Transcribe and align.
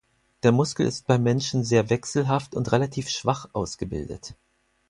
Der 0.41 0.51
Muskel 0.51 0.87
ist 0.87 1.05
beim 1.05 1.21
Menschen 1.21 1.63
sehr 1.63 1.91
wechselhaft 1.91 2.55
und 2.55 2.71
relativ 2.71 3.07
schwach 3.07 3.49
ausgebildet. 3.53 4.33